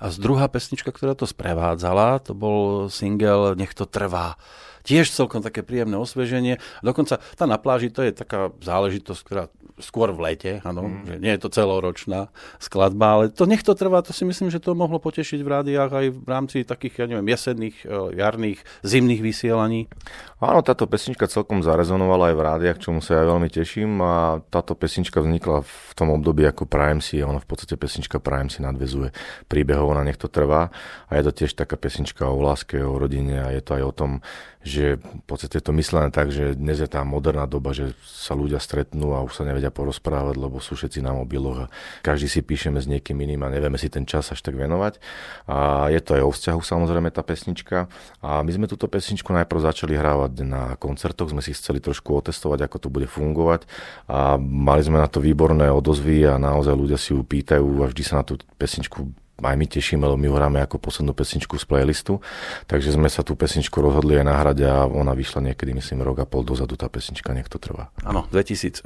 A 0.00 0.08
z 0.08 0.16
druhá 0.20 0.48
pesnička, 0.48 0.92
ktorá 0.92 1.12
to 1.12 1.28
sprevádzala, 1.28 2.20
to 2.24 2.32
bol 2.32 2.88
single 2.88 3.54
Nech 3.56 3.76
to 3.76 3.84
trvá. 3.84 4.36
Tiež 4.90 5.14
celkom 5.14 5.38
také 5.38 5.62
príjemné 5.62 5.94
osveženie. 5.94 6.58
Dokonca 6.82 7.22
tá 7.38 7.46
na 7.46 7.62
pláži 7.62 7.94
to 7.94 8.02
je 8.02 8.10
taká 8.10 8.50
záležitosť, 8.58 9.20
ktorá 9.22 9.46
skôr 9.78 10.12
v 10.12 10.20
lete, 10.30 10.52
áno, 10.62 10.86
mm. 10.86 11.02
že 11.08 11.14
nie 11.18 11.32
je 11.34 11.40
to 11.40 11.48
celoročná 11.48 12.28
skladba, 12.60 13.06
ale 13.16 13.24
to 13.32 13.48
nech 13.48 13.64
to 13.64 13.72
trvá, 13.72 14.04
to 14.04 14.12
si 14.12 14.28
myslím, 14.28 14.52
že 14.52 14.60
to 14.60 14.76
mohlo 14.76 15.00
potešiť 15.00 15.40
v 15.40 15.48
rádiách 15.48 15.90
aj 15.90 16.06
v 16.12 16.26
rámci 16.28 16.56
takých, 16.62 17.04
ja 17.04 17.06
neviem, 17.08 17.26
jesenných, 17.26 17.76
e, 17.88 17.96
jarných, 18.20 18.60
zimných 18.84 19.22
vysielaní. 19.24 19.88
Áno, 20.40 20.64
táto 20.64 20.88
pesnička 20.88 21.28
celkom 21.28 21.60
zarezonovala 21.60 22.32
aj 22.32 22.36
v 22.36 22.44
rádiách, 22.44 22.78
čomu 22.80 23.00
sa 23.04 23.20
ja 23.20 23.24
veľmi 23.28 23.48
teším 23.52 24.00
a 24.00 24.40
táto 24.48 24.72
pesnička 24.72 25.20
vznikla 25.20 25.64
v 25.64 25.92
tom 25.96 26.12
období 26.16 26.44
ako 26.48 26.64
Prime 26.64 27.04
si, 27.04 27.20
ona 27.20 27.40
v 27.40 27.48
podstate 27.48 27.76
pesnička 27.76 28.20
Prime 28.20 28.48
si 28.48 28.64
nadvezuje 28.64 29.12
príbehov 29.48 29.92
na 29.96 30.04
nech 30.04 30.16
to 30.16 30.32
trvá 30.32 30.72
a 31.08 31.12
je 31.16 31.22
to 31.28 31.32
tiež 31.44 31.52
taká 31.56 31.76
pesnička 31.76 32.24
o 32.24 32.40
láske, 32.40 32.80
o 32.80 32.96
rodine 32.96 33.36
a 33.40 33.48
je 33.52 33.60
to 33.60 33.76
aj 33.76 33.82
o 33.84 33.92
tom, 33.92 34.12
že 34.64 34.79
v 34.96 35.24
podstate 35.28 35.60
je 35.60 35.64
to 35.64 35.76
myslené 35.76 36.08
tak, 36.12 36.32
že 36.32 36.56
dnes 36.56 36.80
je 36.80 36.88
tá 36.88 37.04
moderná 37.04 37.44
doba, 37.44 37.72
že 37.72 37.92
sa 38.04 38.36
ľudia 38.36 38.58
stretnú 38.58 39.14
a 39.14 39.24
už 39.24 39.40
sa 39.40 39.46
nevedia 39.46 39.68
porozprávať, 39.68 40.36
lebo 40.36 40.58
sú 40.58 40.76
všetci 40.76 41.04
na 41.04 41.16
mobiloch 41.16 41.66
a 41.66 41.70
každý 42.04 42.28
si 42.28 42.40
píšeme 42.40 42.80
s 42.80 42.86
niekým 42.88 43.16
iným 43.20 43.46
a 43.46 43.52
nevieme 43.52 43.76
si 43.76 43.92
ten 43.92 44.08
čas 44.08 44.32
až 44.32 44.40
tak 44.40 44.56
venovať. 44.56 44.98
A 45.50 45.88
je 45.92 46.00
to 46.00 46.18
aj 46.18 46.22
o 46.24 46.30
vzťahu 46.32 46.60
samozrejme 46.60 47.08
tá 47.12 47.20
pesnička. 47.20 47.86
A 48.24 48.40
my 48.40 48.50
sme 48.50 48.66
túto 48.70 48.88
pesničku 48.88 49.30
najprv 49.30 49.60
začali 49.60 49.94
hrávať 49.94 50.32
na 50.46 50.74
koncertoch, 50.80 51.30
sme 51.30 51.44
si 51.44 51.52
chceli 51.52 51.78
trošku 51.78 52.10
otestovať, 52.16 52.64
ako 52.66 52.76
to 52.80 52.88
bude 52.88 53.06
fungovať 53.10 53.68
a 54.08 54.40
mali 54.40 54.82
sme 54.82 54.98
na 55.02 55.08
to 55.10 55.18
výborné 55.22 55.68
odozvy 55.68 56.24
a 56.26 56.40
naozaj 56.40 56.74
ľudia 56.74 56.98
si 56.98 57.12
ju 57.12 57.22
pýtajú 57.22 57.84
a 57.84 57.90
vždy 57.90 58.02
sa 58.02 58.22
na 58.22 58.24
tú 58.24 58.38
pesničku 58.56 59.19
aj 59.42 59.56
my 59.56 59.66
tešíme, 59.66 60.04
lebo 60.04 60.20
my 60.20 60.28
hráme 60.28 60.58
ako 60.60 60.76
poslednú 60.76 61.16
pesničku 61.16 61.56
z 61.56 61.64
playlistu, 61.64 62.20
takže 62.68 62.92
sme 62.94 63.08
sa 63.08 63.24
tú 63.24 63.34
pesničku 63.34 63.80
rozhodli 63.80 64.20
aj 64.20 64.26
nahrať 64.28 64.58
a 64.68 64.84
ona 64.84 65.16
vyšla 65.16 65.52
niekedy, 65.52 65.72
myslím, 65.76 66.04
rok 66.04 66.22
a 66.22 66.26
pol 66.28 66.44
dozadu, 66.44 66.76
tá 66.76 66.92
pesnička, 66.92 67.32
nech 67.32 67.48
to 67.48 67.56
trvá. 67.56 67.88
Áno, 68.04 68.28
2016. 68.28 68.84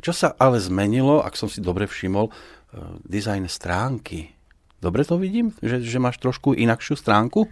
Čo 0.00 0.12
sa 0.12 0.32
ale 0.38 0.62
zmenilo, 0.62 1.20
ak 1.22 1.34
som 1.34 1.50
si 1.50 1.58
dobre 1.58 1.90
všimol, 1.90 2.30
uh, 2.30 2.34
dizajn 3.04 3.50
stránky. 3.50 4.34
Dobre 4.78 5.02
to 5.02 5.16
vidím? 5.16 5.54
Že, 5.64 5.80
že 5.80 5.98
máš 5.98 6.20
trošku 6.20 6.52
inakšiu 6.52 6.94
stránku? 7.00 7.48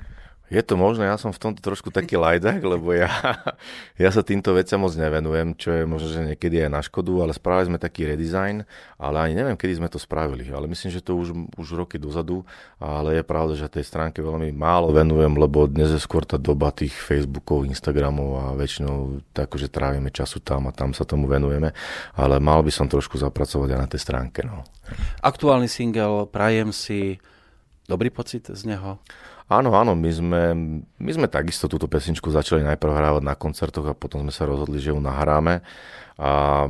Je 0.53 0.61
to 0.61 0.77
možné, 0.77 1.09
ja 1.09 1.17
som 1.17 1.33
v 1.33 1.41
tomto 1.41 1.65
trošku 1.65 1.89
taký 1.89 2.21
lajdák, 2.21 2.61
lebo 2.61 2.93
ja, 2.93 3.09
ja 3.97 4.11
sa 4.13 4.21
týmto 4.21 4.53
veciam 4.53 4.85
moc 4.85 4.93
nevenujem, 4.93 5.57
čo 5.57 5.73
je 5.73 5.89
možno, 5.89 6.13
že 6.13 6.21
niekedy 6.29 6.69
aj 6.69 6.71
na 6.71 6.85
škodu, 6.85 7.25
ale 7.25 7.33
spravili 7.33 7.73
sme 7.73 7.79
taký 7.81 8.05
redesign, 8.05 8.69
ale 9.01 9.17
ani 9.17 9.33
neviem, 9.33 9.57
kedy 9.57 9.81
sme 9.81 9.89
to 9.89 9.97
spravili, 9.97 10.45
ale 10.53 10.69
myslím, 10.69 10.93
že 10.93 11.01
to 11.01 11.17
už, 11.17 11.33
už 11.57 11.69
roky 11.73 11.97
dozadu, 11.97 12.45
ale 12.77 13.17
je 13.17 13.25
pravda, 13.25 13.57
že 13.57 13.73
tej 13.73 13.89
stránke 13.89 14.21
veľmi 14.21 14.53
málo 14.53 14.93
venujem, 14.93 15.33
lebo 15.41 15.65
dnes 15.65 15.89
je 15.89 15.97
skôr 15.97 16.29
tá 16.29 16.37
doba 16.37 16.69
tých 16.69 16.93
Facebookov, 16.93 17.65
Instagramov 17.65 18.31
a 18.37 18.45
väčšinou 18.53 19.25
tak, 19.33 19.57
že 19.57 19.73
trávime 19.73 20.13
času 20.13 20.45
tam 20.45 20.69
a 20.69 20.77
tam 20.77 20.93
sa 20.93 21.09
tomu 21.09 21.33
venujeme, 21.33 21.73
ale 22.13 22.37
mal 22.45 22.61
by 22.61 22.69
som 22.69 22.93
trošku 22.93 23.17
zapracovať 23.17 23.73
aj 23.73 23.81
na 23.81 23.89
tej 23.89 24.01
stránke. 24.05 24.45
No. 24.45 24.69
Aktuálny 25.25 25.73
single 25.73 26.29
Prajem 26.29 26.77
si, 26.77 27.17
dobrý 27.89 28.13
pocit 28.13 28.53
z 28.53 28.69
neho? 28.69 29.01
Áno, 29.51 29.75
áno, 29.75 29.93
my 29.99 30.11
sme, 30.11 30.43
my 30.97 31.11
sme 31.11 31.27
takisto 31.27 31.67
túto 31.67 31.91
pesničku 31.91 32.31
začali 32.31 32.63
najprv 32.63 32.93
hrávať 32.93 33.23
na 33.27 33.35
koncertoch 33.35 33.87
a 33.91 33.99
potom 33.99 34.23
sme 34.23 34.33
sa 34.33 34.47
rozhodli, 34.47 34.79
že 34.79 34.95
ju 34.95 35.01
nahráme. 35.03 35.61
A 36.23 36.69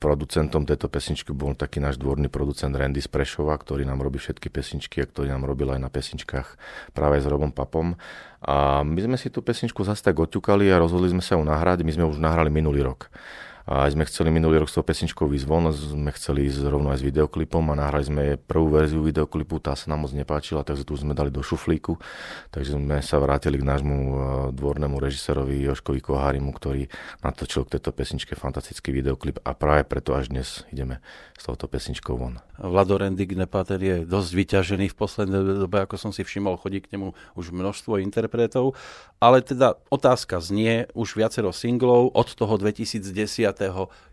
producentom 0.00 0.64
tejto 0.64 0.90
pesničky 0.90 1.30
bol 1.30 1.54
taký 1.54 1.78
náš 1.78 2.00
dvorný 2.00 2.26
producent 2.32 2.74
Randy 2.74 2.98
Sprešova, 2.98 3.54
ktorý 3.54 3.86
nám 3.86 4.02
robí 4.02 4.18
všetky 4.18 4.48
pesničky 4.50 5.04
a 5.04 5.06
ktorý 5.06 5.30
nám 5.30 5.46
robil 5.46 5.70
aj 5.70 5.80
na 5.80 5.92
pesničkách 5.92 6.58
práve 6.96 7.20
s 7.22 7.26
Robom 7.28 7.52
Papom. 7.54 7.94
A 8.42 8.82
my 8.82 8.98
sme 8.98 9.16
si 9.20 9.28
tú 9.30 9.44
pesničku 9.44 9.84
zase 9.84 10.02
tak 10.02 10.18
oťukali 10.18 10.66
a 10.72 10.80
rozhodli 10.80 11.12
sme 11.12 11.22
sa 11.22 11.36
ju 11.36 11.44
nahrať. 11.44 11.84
My 11.84 11.92
sme 11.94 12.04
už 12.08 12.18
nahrali 12.18 12.50
minulý 12.50 12.82
rok. 12.82 13.12
A 13.68 13.84
aj 13.84 14.00
sme 14.00 14.08
chceli 14.08 14.32
minulý 14.32 14.64
rok 14.64 14.72
s 14.72 14.80
tou 14.80 14.84
pesničkou 14.86 15.28
von, 15.44 15.68
sme 15.68 16.08
chceli 16.16 16.48
ísť 16.48 16.72
rovno 16.72 16.88
aj 16.88 17.04
s 17.04 17.06
videoklipom 17.12 17.68
a 17.68 17.76
nahrali 17.76 18.08
sme 18.08 18.22
prvú 18.40 18.72
verziu 18.72 19.04
videoklipu, 19.04 19.60
tá 19.60 19.76
sa 19.76 19.92
nám 19.92 20.08
moc 20.08 20.16
nepáčila, 20.16 20.64
takže 20.64 20.88
tu 20.88 20.96
sme 20.96 21.12
dali 21.12 21.28
do 21.28 21.44
šuflíku. 21.44 22.00
Takže 22.48 22.80
sme 22.80 23.04
sa 23.04 23.20
vrátili 23.20 23.60
k 23.60 23.68
nášmu 23.68 23.96
e, 24.00 24.12
dvornému 24.56 24.96
režisérovi 24.96 25.68
Joškovi 25.68 26.00
Kohárimu, 26.00 26.48
ktorý 26.56 26.88
natočil 27.20 27.68
k 27.68 27.76
tejto 27.76 27.92
pesničke 27.92 28.32
fantastický 28.40 28.88
videoklip 28.88 29.36
a 29.44 29.52
práve 29.52 29.84
preto 29.84 30.16
až 30.16 30.32
dnes 30.32 30.64
ideme 30.72 31.04
s 31.36 31.44
touto 31.44 31.68
pesničkou 31.68 32.16
von. 32.16 32.40
Vlado 32.56 32.96
Rendik 32.96 33.36
Nepater 33.36 33.78
je 33.84 33.96
dosť 34.08 34.30
vyťažený 34.32 34.86
v 34.90 34.96
poslednej 34.96 35.68
dobe, 35.68 35.84
ako 35.84 36.00
som 36.00 36.10
si 36.10 36.24
všimol, 36.24 36.56
chodí 36.56 36.80
k 36.80 36.96
nemu 36.96 37.12
už 37.36 37.52
množstvo 37.52 38.00
interpretov, 38.00 38.72
ale 39.20 39.44
teda 39.44 39.76
otázka 39.92 40.40
znie, 40.40 40.88
už 40.96 41.20
viacero 41.20 41.52
singlov 41.52 42.16
od 42.16 42.32
toho 42.32 42.56
2010 42.56 43.57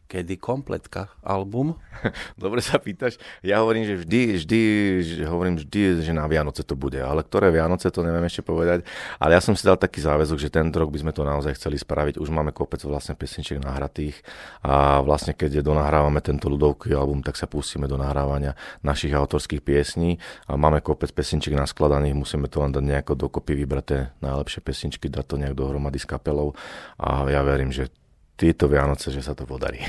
kedy 0.05 0.37
kompletka 0.37 1.09
album? 1.25 1.73
Dobre 2.41 2.61
sa 2.61 2.77
pýtaš. 2.77 3.17
Ja 3.41 3.65
hovorím, 3.65 3.89
že 3.89 3.95
vždy, 3.97 4.21
vždy, 4.37 4.61
že 5.01 5.23
hovorím 5.25 5.57
vždy, 5.57 6.05
že 6.05 6.13
na 6.13 6.29
Vianoce 6.29 6.61
to 6.61 6.77
bude, 6.77 7.01
ale 7.01 7.25
ktoré 7.25 7.49
Vianoce, 7.49 7.89
to 7.89 8.05
neviem 8.05 8.21
ešte 8.29 8.45
povedať. 8.45 8.85
Ale 9.17 9.33
ja 9.33 9.41
som 9.41 9.57
si 9.57 9.65
dal 9.65 9.81
taký 9.81 10.05
záväzok, 10.05 10.37
že 10.37 10.53
tento 10.53 10.77
rok 10.77 10.93
by 10.93 11.01
sme 11.01 11.11
to 11.11 11.25
naozaj 11.25 11.57
chceli 11.57 11.81
spraviť. 11.81 12.21
Už 12.21 12.29
máme 12.29 12.53
kopec 12.53 12.85
vlastne 12.85 13.17
pesničiek 13.17 13.57
nahratých 13.57 14.21
a 14.61 15.01
vlastne 15.01 15.33
keď 15.33 15.65
donahrávame 15.65 16.21
tento 16.21 16.53
ľudový 16.53 16.93
album, 16.93 17.25
tak 17.25 17.33
sa 17.33 17.49
pustíme 17.49 17.89
do 17.89 17.97
nahrávania 17.97 18.53
našich 18.85 19.13
autorských 19.13 19.65
piesní 19.65 20.21
a 20.45 20.53
máme 20.53 20.85
kopec 20.85 21.09
pesničiek 21.09 21.57
naskladaných, 21.57 22.13
musíme 22.13 22.45
to 22.45 22.61
len 22.61 22.69
dať 22.69 22.83
nejako 22.85 23.13
dokopy, 23.17 23.57
vybrať 23.57 23.85
tie 23.85 24.01
najlepšie 24.21 24.61
pesničky, 24.61 25.09
dať 25.09 25.25
to 25.25 25.35
nejak 25.41 25.57
dohromady 25.57 25.97
s 25.97 26.05
kapelou 26.05 26.53
a 27.01 27.25
ja 27.25 27.41
verím, 27.41 27.73
že 27.73 27.89
tieto 28.35 28.67
Vianoce, 28.67 29.11
že 29.11 29.23
sa 29.23 29.33
to 29.33 29.47
podarí. 29.47 29.79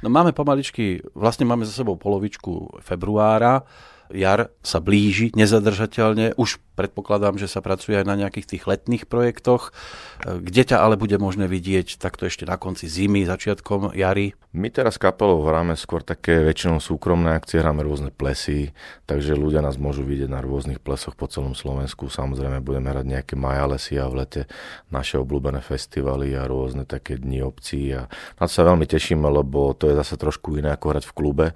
No 0.00 0.08
máme 0.08 0.32
pomaličky, 0.32 1.02
vlastne 1.12 1.44
máme 1.44 1.68
za 1.68 1.74
sebou 1.74 1.98
polovičku 2.00 2.80
februára, 2.80 3.64
jar 4.10 4.50
sa 4.64 4.78
blíži 4.82 5.30
nezadržateľne, 5.36 6.34
už 6.40 6.58
predpokladám, 6.80 7.36
že 7.36 7.44
sa 7.44 7.60
pracuje 7.60 8.00
aj 8.00 8.08
na 8.08 8.16
nejakých 8.16 8.56
tých 8.56 8.64
letných 8.64 9.04
projektoch. 9.04 9.76
Kde 10.24 10.62
ťa 10.64 10.80
ale 10.80 10.96
bude 10.96 11.20
možné 11.20 11.44
vidieť 11.44 12.00
takto 12.00 12.24
ešte 12.24 12.48
na 12.48 12.56
konci 12.56 12.88
zimy, 12.88 13.28
začiatkom 13.28 13.92
jary? 13.92 14.32
My 14.50 14.66
teraz 14.66 14.98
kapelou 14.98 15.46
hráme 15.46 15.78
skôr 15.78 16.02
také 16.02 16.42
väčšinou 16.42 16.82
súkromné 16.82 17.38
akcie, 17.38 17.62
hráme 17.62 17.86
rôzne 17.86 18.10
plesy, 18.10 18.74
takže 19.06 19.38
ľudia 19.38 19.62
nás 19.62 19.78
môžu 19.78 20.02
vidieť 20.02 20.26
na 20.26 20.42
rôznych 20.42 20.82
plesoch 20.82 21.14
po 21.14 21.30
celom 21.30 21.54
Slovensku. 21.54 22.10
Samozrejme 22.10 22.58
budeme 22.58 22.90
hrať 22.90 23.06
nejaké 23.06 23.34
majalesy 23.38 24.02
a 24.02 24.10
v 24.10 24.26
lete 24.26 24.42
naše 24.90 25.22
obľúbené 25.22 25.62
festivaly 25.62 26.34
a 26.34 26.50
rôzne 26.50 26.82
také 26.82 27.14
dni 27.14 27.46
obcí 27.46 27.94
a 27.94 28.10
na 28.42 28.44
to 28.50 28.52
sa 28.52 28.66
veľmi 28.66 28.90
tešíme, 28.90 29.22
lebo 29.22 29.70
to 29.70 29.86
je 29.86 29.94
zase 29.94 30.18
trošku 30.18 30.58
iné 30.58 30.74
ako 30.74 30.86
hrať 30.98 31.04
v 31.06 31.14
klube, 31.14 31.46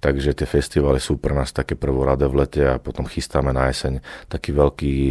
takže 0.00 0.32
tie 0.32 0.48
festivaly 0.48 1.04
sú 1.04 1.20
pre 1.20 1.36
nás 1.36 1.52
také 1.52 1.76
prvoradé 1.76 2.32
v 2.32 2.48
lete 2.48 2.62
a 2.64 2.80
potom 2.80 3.04
chystáme 3.04 3.52
na 3.52 3.68
jeseň 3.68 4.00
taký 4.32 4.56
veľký 4.56 4.67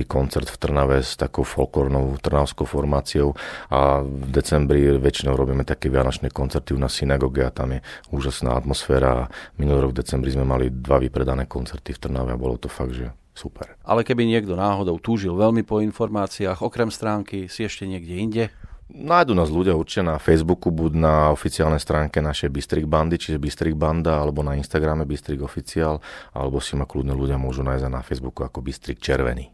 koncert 0.08 0.50
v 0.50 0.58
Trnave 0.58 1.00
s 1.02 1.16
takou 1.16 1.48
folklórnou 1.48 2.18
trnavskou 2.20 2.66
formáciou 2.66 3.34
a 3.72 4.02
v 4.04 4.28
decembri 4.30 4.98
väčšinou 4.98 5.38
robíme 5.38 5.64
také 5.64 5.88
vianočné 5.88 6.30
koncerty 6.34 6.76
synagóge 6.76 6.90
synagóge 6.90 7.46
a 7.46 7.52
tam 7.52 7.78
je 7.78 7.80
úžasná 8.12 8.54
atmosféra. 8.58 9.32
Minulý 9.58 9.88
rok 9.88 9.92
v 9.96 10.00
decembri 10.04 10.30
sme 10.34 10.44
mali 10.44 10.70
dva 10.70 11.00
vypredané 11.00 11.48
koncerty 11.48 11.94
v 11.94 12.02
Trnave 12.02 12.34
a 12.34 12.42
bolo 12.42 12.60
to 12.60 12.68
fakt, 12.68 12.94
že 12.94 13.10
super. 13.38 13.78
Ale 13.86 14.02
keby 14.02 14.26
niekto 14.26 14.58
náhodou 14.58 14.98
túžil 14.98 15.38
veľmi 15.38 15.62
po 15.62 15.78
informáciách, 15.82 16.66
okrem 16.66 16.90
stránky, 16.90 17.46
si 17.46 17.64
ešte 17.64 17.86
niekde 17.86 18.16
inde? 18.18 18.44
Nájdu 18.88 19.36
nás 19.36 19.52
ľudia 19.52 19.76
určite 19.76 20.08
na 20.08 20.16
Facebooku, 20.16 20.72
buď 20.72 20.92
na 20.96 21.16
oficiálnej 21.36 21.84
stránke 21.84 22.24
našej 22.24 22.48
Bystrik 22.48 22.88
Bandy, 22.88 23.20
čiže 23.20 23.36
Bystrik 23.36 23.76
Banda, 23.76 24.24
alebo 24.24 24.48
na 24.48 24.56
Instagrame 24.56 25.04
Bystrik 25.04 25.44
Oficiál, 25.44 26.00
alebo 26.32 26.64
si 26.64 26.80
ma 26.80 26.88
kľudne 26.88 27.12
ľudia 27.12 27.36
môžu 27.36 27.68
nájsť 27.68 27.92
na 27.92 28.00
Facebooku 28.00 28.48
ako 28.48 28.64
Bystrik 28.64 29.04
Červený. 29.04 29.52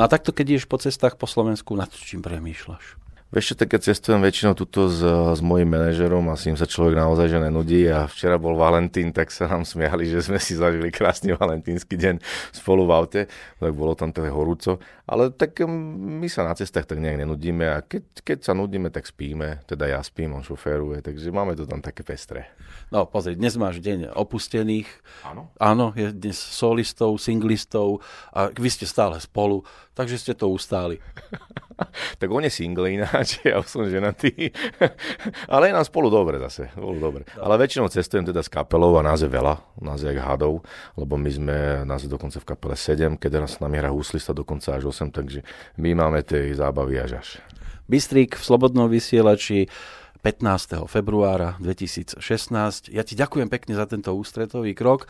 No 0.00 0.04
a 0.04 0.08
takto, 0.08 0.32
keď 0.32 0.56
ideš 0.56 0.64
po 0.64 0.80
cestách 0.80 1.20
po 1.20 1.28
Slovensku, 1.28 1.76
nad 1.76 1.92
čím 1.92 2.24
premýšľaš? 2.24 3.09
Vieš 3.30 3.54
čo, 3.54 3.62
tak 3.62 3.70
keď 3.70 3.94
cestujem 3.94 4.18
väčšinou 4.26 4.58
tuto 4.58 4.90
s, 4.90 5.06
s 5.06 5.38
mojim 5.38 5.70
manažerom 5.70 6.26
a 6.28 6.34
s 6.34 6.50
ním 6.50 6.58
sa 6.58 6.66
človek 6.66 6.98
naozaj 6.98 7.30
že 7.30 7.38
nenudí. 7.38 7.86
A 7.86 8.10
včera 8.10 8.42
bol 8.42 8.58
Valentín, 8.58 9.14
tak 9.14 9.30
sa 9.30 9.46
nám 9.46 9.62
smiali, 9.62 10.10
že 10.10 10.18
sme 10.18 10.42
si 10.42 10.58
zažili 10.58 10.90
krásny 10.90 11.38
valentínsky 11.38 11.94
deň 11.94 12.18
spolu 12.50 12.90
v 12.90 12.92
aute, 12.92 13.20
tak 13.62 13.70
bolo 13.70 13.94
tam 13.94 14.10
teda 14.10 14.34
horúco, 14.34 14.82
ale 15.06 15.30
tak 15.30 15.62
my 15.62 16.26
sa 16.26 16.42
na 16.42 16.58
cestách 16.58 16.90
tak 16.90 16.98
nejak 16.98 17.22
nenudíme 17.22 17.70
a 17.70 17.86
keď, 17.86 18.02
keď 18.26 18.38
sa 18.42 18.52
nudíme, 18.58 18.90
tak 18.90 19.06
spíme, 19.06 19.62
teda 19.62 19.86
ja 19.86 20.02
spím, 20.02 20.34
on 20.34 20.42
šoféruje, 20.42 20.98
takže 20.98 21.30
máme 21.30 21.54
to 21.54 21.70
tam 21.70 21.78
také 21.78 22.02
pestré. 22.02 22.50
No 22.90 23.06
pozri, 23.06 23.38
dnes 23.38 23.54
máš 23.54 23.78
deň 23.78 24.10
opustených, 24.10 24.90
áno, 25.22 25.54
áno 25.62 25.94
je 25.94 26.10
dnes 26.10 26.34
solistov, 26.34 27.22
singlistov 27.22 28.02
a 28.34 28.50
vy 28.50 28.66
ste 28.74 28.90
stále 28.90 29.22
spolu, 29.22 29.62
takže 29.94 30.18
ste 30.18 30.34
to 30.34 30.50
ustáli. 30.50 30.98
tak 32.20 32.28
on 32.30 32.44
je 32.44 32.52
single 32.52 32.90
ináč, 32.90 33.40
ja 33.48 33.60
som 33.64 33.86
ženatý. 33.86 34.52
Ale 35.48 35.70
je 35.70 35.76
nám 35.76 35.86
spolu 35.86 36.08
dobre 36.10 36.38
zase, 36.38 36.70
spolu 36.72 36.98
dobre. 36.98 37.22
Ale 37.38 37.60
väčšinou 37.60 37.88
cestujem 37.88 38.26
teda 38.26 38.44
s 38.44 38.50
kapelou 38.52 38.96
a 38.98 39.02
nás 39.04 39.20
je 39.20 39.30
veľa, 39.30 39.80
nás 39.82 40.00
je 40.00 40.08
jak 40.10 40.20
hadov, 40.20 40.62
lebo 40.94 41.14
my 41.16 41.30
sme, 41.30 41.56
nás 41.88 42.04
je 42.04 42.10
dokonca 42.10 42.38
v 42.40 42.46
kapele 42.46 42.76
7, 42.76 43.16
keď 43.16 43.44
nás 43.44 43.56
s 43.56 43.62
nami 43.62 43.80
hrá 43.80 43.90
huslista 43.90 44.36
dokonca 44.36 44.76
až 44.76 44.92
8, 44.92 45.10
takže 45.10 45.40
my 45.80 45.96
máme 45.96 46.22
tie 46.22 46.52
zábavy 46.52 47.00
až 47.00 47.12
až. 47.20 47.28
Bystrik 47.90 48.38
v 48.38 48.42
Slobodnom 48.46 48.86
vysielači 48.86 49.66
15. 50.22 50.84
februára 50.84 51.56
2016. 51.64 52.20
Ja 52.92 53.02
ti 53.02 53.16
ďakujem 53.16 53.48
pekne 53.48 53.72
za 53.72 53.88
tento 53.88 54.12
ústretový 54.12 54.76
krok 54.76 55.08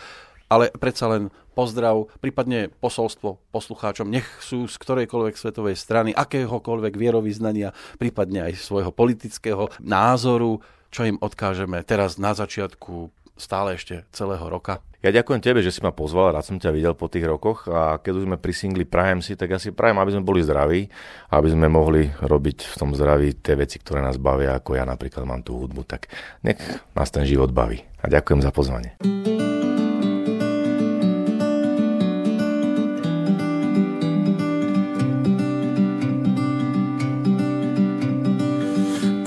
ale 0.50 0.74
predsa 0.74 1.06
len 1.06 1.30
pozdrav, 1.54 2.10
prípadne 2.18 2.68
posolstvo 2.82 3.38
poslucháčom, 3.54 4.10
nech 4.10 4.26
sú 4.42 4.66
z 4.66 4.76
ktorejkoľvek 4.76 5.34
svetovej 5.38 5.78
strany, 5.78 6.10
akéhokoľvek 6.10 6.98
vierovýznania, 6.98 7.70
prípadne 8.02 8.50
aj 8.50 8.58
svojho 8.58 8.90
politického 8.90 9.70
názoru, 9.78 10.58
čo 10.90 11.06
im 11.06 11.22
odkážeme 11.22 11.86
teraz 11.86 12.18
na 12.18 12.34
začiatku 12.34 13.14
stále 13.38 13.78
ešte 13.78 14.04
celého 14.12 14.44
roka. 14.50 14.84
Ja 15.00 15.08
ďakujem 15.08 15.40
tebe, 15.40 15.64
že 15.64 15.72
si 15.72 15.80
ma 15.80 15.96
pozval, 15.96 16.36
rád 16.36 16.44
som 16.44 16.60
ťa 16.60 16.76
videl 16.76 16.92
po 16.92 17.08
tých 17.08 17.24
rokoch 17.24 17.64
a 17.72 17.96
keď 17.96 18.20
už 18.20 18.24
sme 18.28 18.36
pri 18.36 18.52
singli 18.52 18.84
Prajem 18.84 19.24
si, 19.24 19.32
tak 19.32 19.56
asi 19.56 19.72
prajem, 19.72 19.96
aby 19.96 20.12
sme 20.12 20.28
boli 20.28 20.44
zdraví, 20.44 20.92
aby 21.32 21.48
sme 21.48 21.72
mohli 21.72 22.12
robiť 22.20 22.68
v 22.68 22.74
tom 22.76 22.92
zdraví 22.92 23.40
tie 23.40 23.56
veci, 23.56 23.80
ktoré 23.80 24.04
nás 24.04 24.20
bavia, 24.20 24.60
ako 24.60 24.76
ja 24.76 24.84
napríklad 24.84 25.24
mám 25.24 25.40
tú 25.40 25.56
hudbu, 25.56 25.88
tak 25.88 26.12
nech 26.44 26.60
nás 26.92 27.08
ten 27.08 27.24
život 27.24 27.48
baví. 27.48 27.80
A 28.04 28.12
ďakujem 28.12 28.44
za 28.44 28.52
pozvanie. 28.52 29.00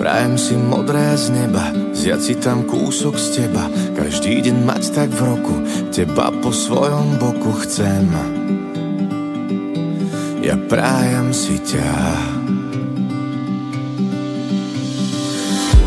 Prajem 0.04 0.36
si 0.36 0.60
modré 0.60 1.16
z 1.16 1.32
neba, 1.32 1.72
vziať 1.72 2.20
si 2.20 2.36
tam 2.36 2.68
kúsok 2.68 3.16
z 3.16 3.40
teba, 3.40 3.72
každý 3.96 4.44
deň 4.44 4.68
mať 4.68 4.92
tak 4.92 5.08
v 5.16 5.32
roku, 5.32 5.56
teba 5.96 6.28
po 6.44 6.52
svojom 6.52 7.16
boku 7.24 7.56
chcem. 7.64 8.12
Ja 10.44 10.60
prajem 10.60 11.32
si 11.32 11.56
ťa. 11.56 11.96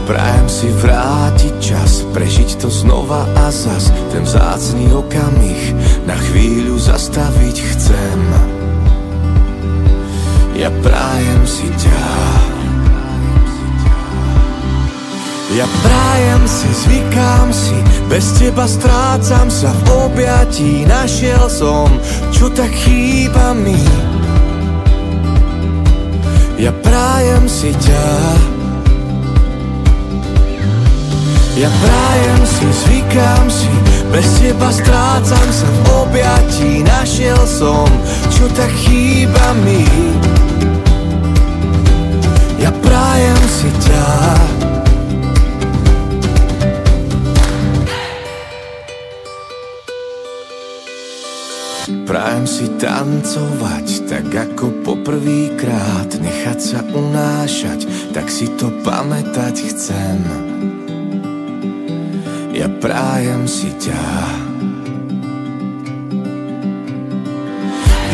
Prajem 0.08 0.48
si 0.48 0.72
vrátiť 0.72 1.54
čas, 1.60 2.08
prežiť 2.16 2.56
to 2.56 2.72
znova 2.72 3.28
a 3.36 3.52
zas, 3.52 3.92
ten 4.16 4.24
vzácný 4.24 4.96
okamih 4.96 5.76
na 6.08 6.16
chvíľu 6.16 6.80
zastaviť 6.80 7.56
chcem. 7.68 8.20
Ja 10.56 10.72
prajem 10.80 11.44
si 11.44 11.68
ťa. 11.68 12.55
Ja 15.54 15.62
prajem 15.82 16.42
si, 16.48 16.66
zvykám 16.74 17.54
si, 17.54 17.78
bez 18.10 18.34
teba 18.34 18.66
strácam 18.66 19.46
sa 19.46 19.70
v 19.70 20.10
objatí 20.10 20.82
Našiel 20.82 21.46
som, 21.46 21.86
čo 22.34 22.50
tak 22.50 22.74
chýba 22.74 23.54
mi. 23.54 23.78
Ja 26.58 26.74
prajem 26.74 27.46
si 27.46 27.70
ťa. 27.70 28.10
Ja 31.62 31.70
prajem 31.70 32.42
si, 32.42 32.66
zvykám 32.66 33.46
si, 33.46 33.70
bez 34.10 34.26
teba 34.42 34.74
strácam 34.74 35.48
sa 35.54 35.68
v 35.70 35.80
objatí 36.10 36.82
Našiel 36.82 37.38
som, 37.46 37.86
čo 38.34 38.50
tak 38.50 38.74
chýba 38.82 39.54
mi. 39.62 39.86
Ja 42.58 42.74
prajem 42.82 43.42
si 43.46 43.70
ťa 43.86 44.55
Prajem 52.06 52.46
si 52.46 52.70
tancovať, 52.78 54.06
tak 54.06 54.30
ako 54.30 54.86
poprvýkrát 54.86 56.06
Nechať 56.14 56.58
sa 56.62 56.80
unášať, 56.94 57.82
tak 58.14 58.30
si 58.30 58.46
to 58.54 58.70
pamätať 58.86 59.74
chcem. 59.74 60.22
Ja 62.54 62.70
prajem 62.78 63.50
si 63.50 63.74
ťa. 63.74 64.06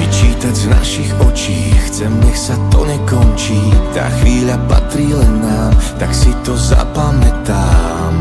Vyčítať 0.01 0.55
z 0.57 0.65
našich 0.73 1.13
očí 1.21 1.61
Chcem, 1.85 2.17
nech 2.25 2.41
sa 2.41 2.57
to 2.73 2.89
nekončí. 2.89 3.61
Tá 3.93 4.09
chvíľa 4.25 4.57
patrí 4.73 5.13
len 5.13 5.45
nám 5.45 5.77
Tak 6.01 6.17
si 6.17 6.33
to 6.41 6.57
zapamätám. 6.57 8.13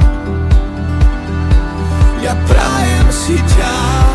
Ja 2.20 2.36
prajem 2.44 3.08
si 3.08 3.40
ťa 3.40 4.11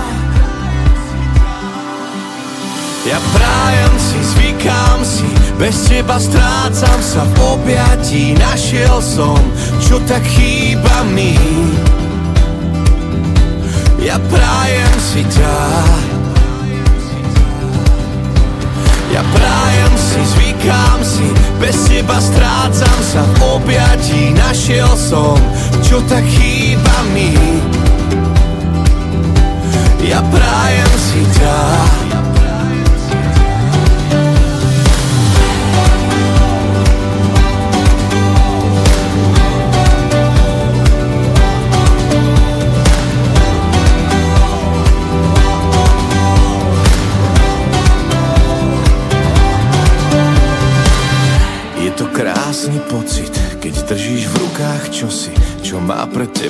Ja 3.06 3.22
prajem 3.22 3.94
si, 4.02 4.18
zvykám 4.18 4.98
si, 5.06 5.30
bez 5.62 5.86
teba 5.86 6.18
strácam 6.18 6.98
sa 6.98 7.22
v 7.22 7.54
objatí 7.54 8.34
Našiel 8.34 8.98
som, 8.98 9.38
čo 9.78 10.02
tak 10.10 10.26
chýba 10.26 11.06
mi. 11.14 11.38
Ja 14.02 14.18
prajem 14.18 14.94
si 14.98 15.22
ťa. 15.22 15.58
Ja 19.14 19.22
prajem 19.22 19.92
si, 19.94 20.20
zvykám 20.26 20.98
si, 21.06 21.30
bez 21.62 21.78
teba 21.86 22.18
strácam 22.18 22.98
sa 23.06 23.22
v 23.22 23.62
objatí 23.62 24.34
Našiel 24.34 24.90
som, 24.98 25.38
čo 25.78 26.02
tak 26.10 26.26
chýba 26.26 26.96
mi. 27.14 27.38
Ja 30.02 30.18
prajem 30.26 30.90
si 30.98 31.05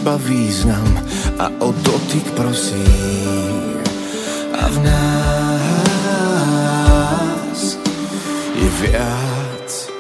teba 0.07 0.23
význam 0.23 0.87
a 1.35 1.51
o 1.66 1.75
dotyk 1.83 2.31
prosím. 2.38 3.83
A 4.55 4.71
v 4.71 4.79
nás 4.87 5.59
je 8.55 8.69
viac. 8.87 9.90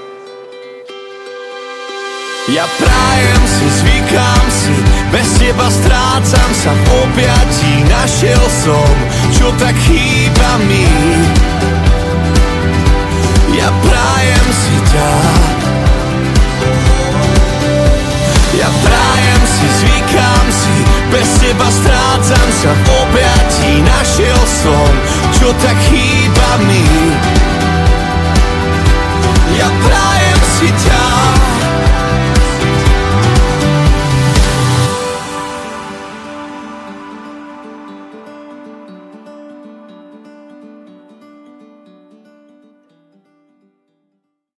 Ja 2.54 2.70
prajem 2.78 3.42
si, 3.50 3.66
zvykám 3.82 4.46
si, 4.46 4.78
bez 5.10 5.26
teba 5.42 5.66
strácam 5.74 6.50
sa 6.54 6.70
v 6.70 6.82
objatí, 7.02 7.82
našiel 7.90 8.46
som, 8.62 8.94
čo 9.34 9.50
tak 9.58 9.74
chýba 9.90 10.62
mi. 10.70 10.86
Ja 13.58 13.74
prajem 13.82 14.46
si 14.54 14.76
ťa, 14.86 15.10
ja 18.56 18.68
prajem 18.84 19.42
si, 19.44 19.66
zvykám 19.68 20.46
si, 20.48 20.76
bez 21.12 21.28
teba 21.44 21.68
strácam 21.68 22.48
sa 22.56 22.72
v 22.72 22.84
objatí, 23.04 23.70
našiel 23.84 24.40
som, 24.48 24.90
čo 25.36 25.48
tak 25.60 25.76
chýba 25.92 26.50
mi. 26.64 26.88
Ja 29.60 29.68
prajem 29.68 30.40
si 30.56 30.68
ťa, 30.72 31.04